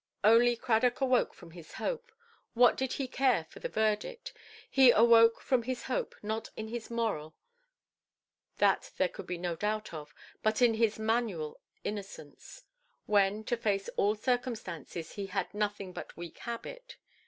Only 0.23 0.57
Cradock 0.57 0.99
awoke 0.99 1.31
from 1.31 1.51
his 1.51 1.73
hope—what 1.73 2.75
did 2.75 2.93
he 2.93 3.07
care 3.07 3.43
for 3.43 3.59
their 3.59 3.69
verdict? 3.69 4.33
He 4.67 4.89
awoke 4.89 5.39
from 5.41 5.61
his 5.61 5.83
hope 5.83 6.15
not 6.23 6.49
in 6.57 6.69
his 6.69 6.89
moral—that 6.89 8.93
there 8.97 9.09
could 9.09 9.27
be 9.27 9.37
no 9.37 9.55
doubt 9.55 9.93
of—but 9.93 10.59
in 10.59 10.73
his 10.73 10.97
manual 10.97 11.59
innocence; 11.83 12.63
when, 13.05 13.43
to 13.43 13.55
face 13.55 13.89
all 13.89 14.15
circumstances, 14.15 15.11
he 15.11 15.27
had 15.27 15.53
nothing 15.53 15.93
but 15.93 16.17
weak 16.17 16.39
habit. 16.39 16.97